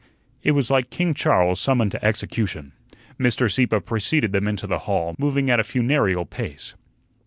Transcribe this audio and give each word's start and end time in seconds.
It 0.41 0.53
was 0.53 0.71
like 0.71 0.89
King 0.89 1.13
Charles 1.13 1.61
summoned 1.61 1.91
to 1.91 2.03
execution. 2.03 2.71
Mr. 3.19 3.51
Sieppe 3.51 3.79
preceded 3.81 4.31
them 4.31 4.47
into 4.47 4.65
the 4.65 4.79
hall, 4.89 5.15
moving 5.19 5.47
at 5.51 5.59
a 5.59 5.63
funereal 5.63 6.25
pace. 6.25 6.73